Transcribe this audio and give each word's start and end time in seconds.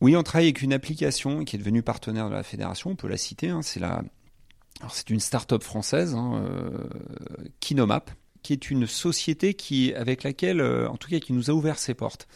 Oui, 0.00 0.14
on 0.16 0.22
travaille 0.22 0.46
avec 0.46 0.62
une 0.62 0.72
application 0.72 1.44
qui 1.44 1.56
est 1.56 1.58
devenue 1.58 1.82
partenaire 1.82 2.28
de 2.28 2.34
la 2.34 2.44
fédération, 2.44 2.90
on 2.90 2.96
peut 2.96 3.08
la 3.08 3.16
citer, 3.16 3.48
hein, 3.48 3.62
c'est 3.62 5.10
une 5.10 5.20
start-up 5.20 5.62
française, 5.62 6.14
hein, 6.14 6.44
euh, 6.44 6.88
Kinomap, 7.58 8.10
qui 8.42 8.52
est 8.52 8.70
une 8.70 8.86
société 8.86 9.56
avec 9.96 10.22
laquelle, 10.22 10.60
euh, 10.60 10.88
en 10.88 10.96
tout 10.96 11.08
cas, 11.08 11.18
qui 11.18 11.32
nous 11.32 11.50
a 11.50 11.52
ouvert 11.52 11.78
ses 11.78 11.94
portes. 11.94 12.28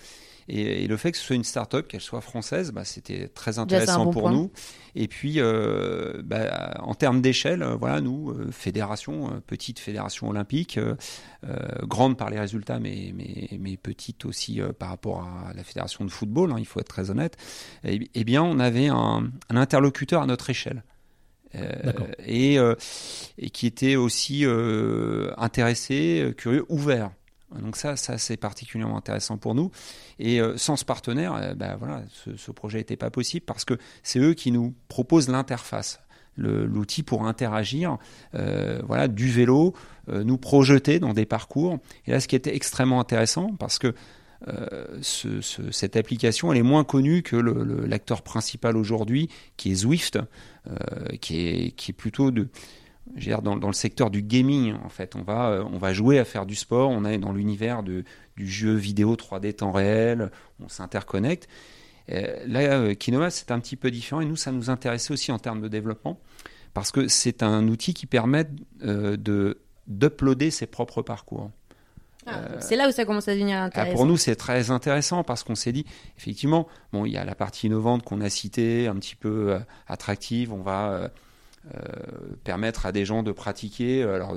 Et, 0.54 0.86
le 0.86 0.96
fait 0.98 1.12
que 1.12 1.18
ce 1.18 1.24
soit 1.24 1.36
une 1.36 1.44
start-up, 1.44 1.88
qu'elle 1.88 2.02
soit 2.02 2.20
française, 2.20 2.72
bah, 2.72 2.84
c'était 2.84 3.28
très 3.28 3.58
intéressant 3.58 4.10
pour 4.10 4.30
nous. 4.30 4.52
Et 4.94 5.08
puis, 5.08 5.36
euh, 5.38 6.20
bah, 6.22 6.74
en 6.80 6.94
termes 6.94 7.22
d'échelle, 7.22 7.62
euh, 7.62 7.74
voilà, 7.74 8.02
nous, 8.02 8.30
euh, 8.30 8.50
fédération, 8.50 9.40
petite 9.46 9.78
fédération 9.78 10.28
olympique, 10.28 10.78
grande 11.84 12.18
par 12.18 12.28
les 12.28 12.38
résultats, 12.38 12.78
mais, 12.78 13.12
mais, 13.16 13.48
mais 13.58 13.76
petite 13.78 14.26
aussi 14.26 14.60
par 14.78 14.90
rapport 14.90 15.22
à 15.22 15.54
la 15.54 15.64
fédération 15.64 16.04
de 16.04 16.10
football, 16.10 16.52
hein, 16.52 16.56
il 16.58 16.66
faut 16.66 16.80
être 16.80 16.88
très 16.88 17.10
honnête, 17.10 17.36
eh, 17.84 18.08
eh 18.14 18.24
bien, 18.24 18.42
on 18.42 18.58
avait 18.60 18.88
un, 18.88 19.30
un, 19.48 19.56
interlocuteur 19.56 20.22
à 20.22 20.26
notre 20.26 20.50
échelle. 20.50 20.84
et, 22.26 22.56
et, 23.38 23.50
qui 23.50 23.66
était 23.66 23.96
aussi 23.96 24.44
intéressé, 25.36 26.32
curieux, 26.36 26.64
ouvert. 26.68 27.10
Donc 27.60 27.76
ça, 27.76 27.96
ça 27.96 28.18
c'est 28.18 28.36
particulièrement 28.36 28.96
intéressant 28.96 29.36
pour 29.36 29.54
nous. 29.54 29.70
Et 30.18 30.40
euh, 30.40 30.56
sans 30.56 30.76
ce 30.76 30.84
partenaire, 30.84 31.34
euh, 31.34 31.54
bah, 31.54 31.76
voilà, 31.78 32.02
ce, 32.36 32.50
projet 32.52 32.78
n'était 32.78 32.96
pas 32.96 33.10
possible 33.10 33.44
parce 33.46 33.64
que 33.64 33.74
c'est 34.02 34.18
eux 34.18 34.34
qui 34.34 34.52
nous 34.52 34.74
proposent 34.88 35.28
l'interface, 35.28 36.00
l'outil 36.36 37.02
pour 37.02 37.26
interagir, 37.26 37.98
euh, 38.34 38.80
voilà, 38.86 39.08
du 39.08 39.30
vélo, 39.30 39.74
nous 40.08 40.38
projeter 40.38 40.98
dans 40.98 41.12
des 41.12 41.26
parcours. 41.26 41.78
Et 42.06 42.10
là, 42.10 42.20
ce 42.20 42.28
qui 42.28 42.36
était 42.36 42.54
extrêmement 42.54 43.00
intéressant, 43.00 43.54
parce 43.58 43.78
que 43.78 43.94
cette 45.70 45.94
application, 45.94 46.50
elle 46.50 46.58
est 46.58 46.64
moins 46.64 46.82
connue 46.82 47.22
que 47.22 47.36
l'acteur 47.36 48.22
principal 48.22 48.76
aujourd'hui, 48.76 49.28
qui 49.56 49.70
est 49.70 49.76
Zwift, 49.76 50.18
qui, 51.20 51.46
est, 51.46 51.70
qui 51.76 51.92
est 51.92 51.94
plutôt 51.94 52.32
de 52.32 52.48
dans, 53.42 53.56
dans, 53.56 53.66
le 53.66 53.72
secteur 53.72 54.10
du 54.10 54.22
gaming, 54.22 54.74
en 54.84 54.88
fait. 54.88 55.14
On 55.16 55.22
va, 55.22 55.50
euh, 55.50 55.64
on 55.64 55.78
va 55.78 55.92
jouer 55.92 56.18
à 56.18 56.24
faire 56.24 56.46
du 56.46 56.54
sport, 56.54 56.90
on 56.90 57.04
est 57.04 57.18
dans 57.18 57.32
l'univers 57.32 57.82
du 57.82 58.04
jeu 58.36 58.74
vidéo 58.74 59.16
3D 59.16 59.54
temps 59.54 59.72
réel, 59.72 60.30
on 60.60 60.68
s'interconnecte. 60.68 61.48
Euh, 62.10 62.42
là, 62.46 62.60
euh, 62.60 62.94
Kinoma, 62.94 63.30
c'est 63.30 63.50
un 63.50 63.60
petit 63.60 63.76
peu 63.76 63.90
différent 63.90 64.20
et 64.20 64.24
nous, 64.24 64.36
ça 64.36 64.52
nous 64.52 64.70
intéressait 64.70 65.12
aussi 65.12 65.30
en 65.30 65.38
termes 65.38 65.60
de 65.60 65.68
développement 65.68 66.18
parce 66.74 66.90
que 66.90 67.06
c'est 67.06 67.42
un 67.42 67.68
outil 67.68 67.94
qui 67.94 68.06
permet 68.06 68.46
de 68.80 69.58
d'uploader 69.88 70.52
ses 70.52 70.66
propres 70.66 71.02
parcours. 71.02 71.50
Ah, 72.26 72.60
c'est 72.60 72.76
là 72.76 72.88
où 72.88 72.92
ça 72.92 73.04
commence 73.04 73.26
à 73.26 73.34
devenir 73.34 73.58
ah, 73.58 73.64
intéressant. 73.64 73.96
pour 73.96 74.06
nous, 74.06 74.16
c'est 74.16 74.36
très 74.36 74.70
intéressant 74.70 75.24
parce 75.24 75.42
qu'on 75.42 75.56
s'est 75.56 75.72
dit, 75.72 75.84
effectivement, 76.16 76.68
bon, 76.92 77.04
il 77.04 77.12
y 77.12 77.16
a 77.16 77.24
la 77.24 77.34
partie 77.34 77.66
innovante 77.66 78.04
qu'on 78.04 78.20
a 78.20 78.30
citée, 78.30 78.86
un 78.86 78.94
petit 78.94 79.16
peu 79.16 79.58
attractive. 79.88 80.52
On 80.52 80.62
va 80.62 80.92
euh, 80.92 81.08
permettre 82.42 82.86
à 82.86 82.92
des 82.92 83.04
gens 83.04 83.22
de 83.22 83.30
pratiquer, 83.30 84.02
euh, 84.02 84.16
alors 84.16 84.36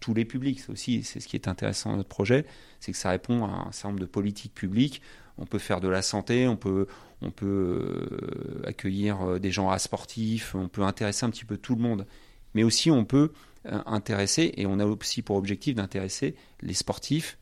tous 0.00 0.12
les 0.12 0.24
publics, 0.24 0.60
c'est 0.60 0.70
aussi 0.70 1.02
c'est 1.04 1.20
ce 1.20 1.28
qui 1.28 1.36
est 1.36 1.48
intéressant 1.48 1.90
dans 1.90 1.96
notre 1.96 2.08
projet, 2.08 2.44
c'est 2.80 2.92
que 2.92 2.98
ça 2.98 3.10
répond 3.10 3.44
à 3.44 3.48
un 3.68 3.72
certain 3.72 3.88
nombre 3.88 4.00
de 4.00 4.06
politiques 4.06 4.54
publiques. 4.54 5.00
On 5.38 5.46
peut 5.46 5.58
faire 5.58 5.80
de 5.80 5.88
la 5.88 6.02
santé, 6.02 6.48
on 6.48 6.56
peut, 6.56 6.86
on 7.22 7.30
peut 7.30 7.46
euh, 7.46 8.62
accueillir 8.66 9.40
des 9.40 9.50
gens 9.50 9.70
à 9.70 9.78
sportifs, 9.78 10.54
on 10.54 10.68
peut 10.68 10.82
intéresser 10.82 11.24
un 11.24 11.30
petit 11.30 11.44
peu 11.44 11.56
tout 11.56 11.74
le 11.74 11.82
monde. 11.82 12.06
Mais 12.54 12.62
aussi 12.62 12.90
on 12.90 13.04
peut 13.04 13.32
intéresser, 13.64 14.52
et 14.56 14.64
on 14.64 14.78
a 14.78 14.86
aussi 14.86 15.22
pour 15.22 15.36
objectif 15.36 15.74
d'intéresser 15.74 16.36
les 16.60 16.72
sportifs, 16.72 17.36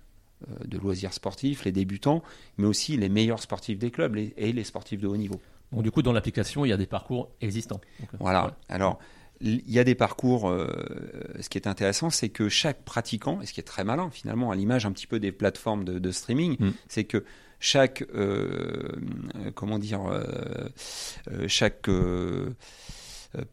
de 0.64 0.78
loisirs 0.78 1.12
sportifs, 1.12 1.64
les 1.64 1.72
débutants, 1.72 2.22
mais 2.56 2.66
aussi 2.66 2.96
les 2.96 3.08
meilleurs 3.08 3.40
sportifs 3.40 3.78
des 3.78 3.90
clubs 3.90 4.16
et 4.16 4.52
les 4.52 4.64
sportifs 4.64 5.00
de 5.00 5.06
haut 5.06 5.16
niveau. 5.16 5.40
Donc 5.72 5.82
du 5.82 5.90
coup, 5.90 6.02
dans 6.02 6.12
l'application, 6.12 6.64
il 6.64 6.68
y 6.68 6.72
a 6.72 6.76
des 6.76 6.86
parcours 6.86 7.30
existants. 7.40 7.80
voilà. 8.20 8.56
Alors, 8.68 8.98
il 9.44 9.70
y 9.70 9.78
a 9.78 9.84
des 9.84 9.94
parcours. 9.94 10.48
Euh, 10.48 10.66
ce 11.40 11.48
qui 11.48 11.58
est 11.58 11.68
intéressant, 11.68 12.10
c'est 12.10 12.30
que 12.30 12.48
chaque 12.48 12.82
pratiquant, 12.82 13.40
et 13.40 13.46
ce 13.46 13.52
qui 13.52 13.60
est 13.60 13.64
très 13.64 13.84
malin 13.84 14.10
finalement, 14.10 14.50
à 14.50 14.56
l'image 14.56 14.86
un 14.86 14.92
petit 14.92 15.06
peu 15.06 15.20
des 15.20 15.32
plateformes 15.32 15.84
de, 15.84 16.10
streaming, 16.10 16.56
mm. 16.58 16.72
c'est 16.88 17.04
que 17.04 17.24
chaque 17.60 18.04
euh, 18.14 18.88
comment 19.54 19.78
dire 19.78 20.02
euh, 20.06 20.68
chaque 21.46 21.88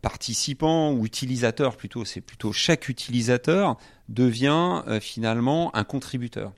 participant 0.01 0.93
ou 0.93 1.05
utilisateur 1.05 1.75
plutôt, 1.75 2.05
c'est 2.05 2.21
plutôt 2.21 2.53
chaque 2.53 2.87
utilisateur 2.87 3.77
devient 4.09 4.83
finalement 5.01 5.75
un 5.75 5.83
contributeur. 5.83 6.53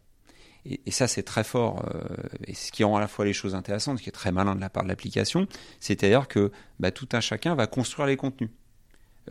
Et, 0.65 0.91
ça, 0.91 1.07
c'est 1.07 1.23
très 1.23 1.43
fort. 1.43 1.85
et 2.47 2.53
ce 2.53 2.71
qui 2.71 2.85
rend 2.85 2.95
à 2.95 3.01
la 3.01 3.09
fois 3.09 3.25
les 3.25 3.33
choses 3.33 3.53
intéressantes, 3.53 3.97
ce 3.97 4.03
qui 4.03 4.09
est 4.09 4.13
très 4.13 4.31
malin 4.31 4.55
de 4.55 4.61
la 4.61 4.69
part 4.69 4.83
de 4.83 4.87
l'application, 4.87 5.45
c'est-à-dire 5.81 6.29
que 6.29 6.51
bah, 6.79 6.91
tout 6.91 7.09
un 7.11 7.19
chacun 7.19 7.53
va 7.53 7.67
construire 7.67 8.07
les 8.07 8.15
contenus. 8.15 8.49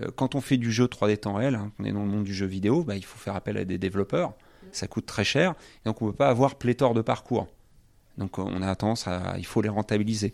Euh, 0.00 0.08
quand 0.14 0.34
on 0.34 0.40
fait 0.40 0.56
du 0.56 0.72
jeu 0.72 0.86
3D 0.86 1.18
temps 1.18 1.34
réel, 1.34 1.54
hein, 1.54 1.72
on 1.78 1.84
est 1.84 1.92
dans 1.92 2.02
le 2.02 2.10
monde 2.10 2.24
du 2.24 2.34
jeu 2.34 2.46
vidéo, 2.46 2.82
bah, 2.82 2.96
il 2.96 3.04
faut 3.04 3.18
faire 3.18 3.36
appel 3.36 3.56
à 3.56 3.64
des 3.64 3.78
développeurs. 3.78 4.34
Ça 4.70 4.86
coûte 4.86 5.06
très 5.06 5.24
cher. 5.24 5.54
Et 5.84 5.88
donc 5.88 6.00
on 6.00 6.06
ne 6.06 6.10
peut 6.10 6.16
pas 6.16 6.28
avoir 6.28 6.54
pléthore 6.54 6.94
de 6.94 7.02
parcours. 7.02 7.48
Donc 8.16 8.38
on 8.38 8.62
a 8.62 8.74
tendance 8.74 9.06
à. 9.06 9.34
Il 9.38 9.46
faut 9.46 9.60
les 9.60 9.68
rentabiliser. 9.68 10.32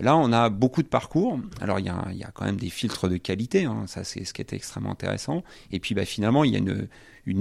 Là, 0.00 0.16
on 0.16 0.32
a 0.32 0.48
beaucoup 0.48 0.82
de 0.82 0.88
parcours. 0.88 1.38
Alors, 1.60 1.78
il 1.78 1.86
y 1.86 1.88
a, 1.88 2.30
quand 2.34 2.44
même 2.44 2.58
des 2.58 2.70
filtres 2.70 3.08
de 3.08 3.16
qualité. 3.16 3.64
Hein. 3.64 3.84
Ça, 3.86 4.04
c'est 4.04 4.24
ce 4.24 4.32
qui 4.32 4.42
était 4.42 4.56
extrêmement 4.56 4.90
intéressant. 4.90 5.42
Et 5.72 5.80
puis, 5.80 5.94
bah, 5.94 6.04
finalement, 6.04 6.44
il 6.44 6.52
y 6.52 6.56
a 6.56 6.58
une, 6.58 6.88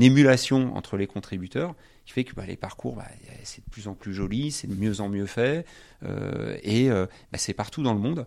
émulation 0.02 0.76
entre 0.76 0.98
les 0.98 1.08
contributeurs 1.08 1.76
qui 2.06 2.14
fait 2.14 2.24
que 2.24 2.34
bah, 2.34 2.46
les 2.48 2.56
parcours, 2.56 2.96
bah, 2.96 3.08
c'est 3.44 3.64
de 3.66 3.70
plus 3.70 3.88
en 3.88 3.94
plus 3.94 4.14
joli, 4.14 4.52
c'est 4.52 4.68
de 4.68 4.76
mieux 4.76 5.02
en 5.02 5.10
mieux 5.10 5.26
fait. 5.26 5.66
Euh, 6.04 6.58
et 6.64 6.90
euh, 6.90 7.06
c'est 7.36 7.54
partout 7.54 7.84
dans 7.84 7.94
le 7.94 8.00
monde. 8.00 8.26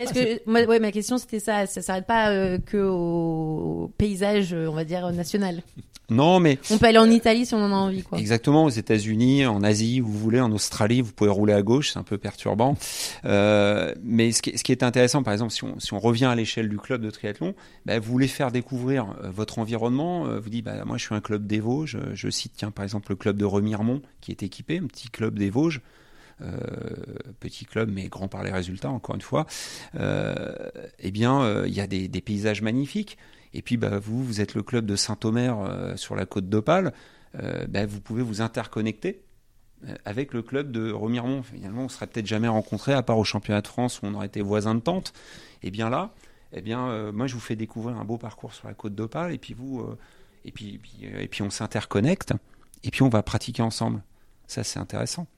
Est-ce 0.00 0.14
que, 0.14 0.66
ouais, 0.66 0.80
ma 0.80 0.92
question 0.92 1.18
c'était 1.18 1.40
ça, 1.40 1.66
ça 1.66 1.82
s'arrête 1.82 2.06
pas 2.06 2.30
euh, 2.30 2.58
que 2.58 2.78
au 2.78 3.92
paysage, 3.98 4.54
euh, 4.54 4.66
on 4.68 4.74
va 4.74 4.84
dire 4.84 5.10
national? 5.12 5.62
Non, 6.08 6.40
mais 6.40 6.58
on 6.70 6.78
peut 6.78 6.86
aller 6.86 6.98
en 6.98 7.08
Italie 7.08 7.46
si 7.46 7.54
on 7.54 7.62
en 7.62 7.70
a 7.70 7.76
envie, 7.76 8.02
quoi. 8.02 8.18
Exactement, 8.18 8.64
aux 8.64 8.70
États-Unis, 8.70 9.46
en 9.46 9.62
Asie, 9.62 10.00
vous 10.00 10.12
voulez, 10.12 10.40
en 10.40 10.50
Australie, 10.50 11.02
vous 11.02 11.12
pouvez 11.12 11.30
rouler 11.30 11.52
à 11.52 11.62
gauche, 11.62 11.92
c'est 11.92 12.00
un 12.00 12.02
peu 12.02 12.18
perturbant. 12.18 12.74
Euh, 13.24 13.94
mais 14.02 14.32
ce 14.32 14.42
qui, 14.42 14.58
ce 14.58 14.64
qui, 14.64 14.72
est 14.72 14.82
intéressant, 14.82 15.22
par 15.22 15.32
exemple, 15.32 15.52
si 15.52 15.62
on, 15.62 15.78
si 15.78 15.94
on 15.94 16.00
revient 16.00 16.24
à 16.24 16.34
l'échelle 16.34 16.68
du 16.68 16.78
club 16.78 17.00
de 17.00 17.10
triathlon, 17.10 17.54
bah, 17.86 18.00
vous 18.00 18.10
voulez 18.10 18.26
faire 18.26 18.50
découvrir 18.50 19.14
euh, 19.22 19.30
votre 19.30 19.60
environnement. 19.60 20.24
vous 20.40 20.50
dites, 20.50 20.64
bah, 20.64 20.84
moi, 20.84 20.96
je 20.96 21.04
suis 21.04 21.14
un 21.14 21.20
club 21.20 21.46
des 21.46 21.60
Vosges. 21.60 21.98
Je 22.14 22.28
cite, 22.28 22.54
tiens, 22.56 22.72
par 22.72 22.82
exemple, 22.82 23.12
le 23.12 23.16
club 23.16 23.36
de 23.36 23.44
Remiremont, 23.44 24.02
qui 24.20 24.32
est 24.32 24.42
équipé, 24.42 24.78
un 24.78 24.88
petit 24.88 25.10
club 25.10 25.38
des 25.38 25.50
Vosges. 25.50 25.80
Euh, 26.42 26.56
petit 27.38 27.66
club 27.66 27.90
mais 27.92 28.08
grand 28.08 28.28
par 28.28 28.42
les 28.42 28.50
résultats 28.50 28.90
encore 28.90 29.14
une 29.14 29.20
fois, 29.20 29.46
euh, 29.96 30.54
eh 30.98 31.10
bien 31.10 31.42
euh, 31.42 31.64
il 31.66 31.74
y 31.74 31.80
a 31.80 31.86
des, 31.86 32.08
paysages 32.20 32.62
magnifiques. 32.62 33.18
Et 33.52 33.62
puis 33.62 33.76
bah, 33.76 33.98
vous, 33.98 34.24
vous 34.24 34.40
êtes 34.40 34.54
le 34.54 34.62
club 34.62 34.86
de 34.86 34.96
Saint-Omer 34.96 35.94
sur 35.96 36.14
la 36.14 36.24
côte 36.24 36.48
d'Opale, 36.48 36.92
bah, 37.34 37.86
vous 37.86 38.00
pouvez 38.00 38.22
vous 38.22 38.40
interconnecter 38.40 39.22
avec 40.04 40.34
le 40.34 40.42
club 40.42 40.70
de 40.70 40.92
Remiremont. 40.92 41.42
Finalement, 41.42 41.84
on 41.84 41.88
serait 41.88 42.06
peut-être 42.06 42.26
jamais 42.26 42.48
rencontrés 42.48 42.92
à 42.92 43.02
part 43.02 43.18
au 43.18 43.24
championnat 43.24 43.62
de 43.62 43.66
France 43.66 44.00
où 44.00 44.06
on 44.06 44.14
aurait 44.14 44.26
été 44.26 44.40
voisins 44.40 44.74
de 44.74 44.80
tente. 44.80 45.12
Et 45.62 45.68
eh 45.68 45.70
bien 45.70 45.90
là, 45.90 46.10
eh 46.52 46.60
bien, 46.60 47.10
moi, 47.12 47.26
je 47.26 47.34
vous 47.34 47.40
fais 47.40 47.56
découvrir 47.56 47.96
un 47.96 48.04
beau 48.04 48.18
parcours 48.18 48.54
sur 48.54 48.68
la 48.68 48.74
côte 48.74 48.94
d'Opale, 48.94 49.32
et 49.32 49.38
puis 49.38 49.54
vous, 49.54 49.84
et 50.44 50.52
puis, 50.52 50.80
et 51.02 51.28
puis 51.28 51.42
on 51.42 51.50
s'interconnecte, 51.50 52.34
et 52.84 52.90
puis 52.90 53.02
on 53.02 53.08
va 53.08 53.22
pratiquer 53.22 53.62
ensemble. 53.62 54.02
Ça, 54.46 54.64
c'est 54.64 54.78
intéressant. 54.78 55.26